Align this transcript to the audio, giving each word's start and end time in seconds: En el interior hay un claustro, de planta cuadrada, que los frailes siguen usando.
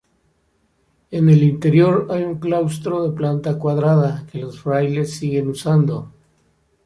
En 1.11 1.29
el 1.29 1.43
interior 1.43 2.07
hay 2.09 2.23
un 2.23 2.39
claustro, 2.39 3.03
de 3.07 3.15
planta 3.15 3.59
cuadrada, 3.59 4.25
que 4.31 4.39
los 4.39 4.59
frailes 4.59 5.13
siguen 5.13 5.47
usando. 5.47 6.11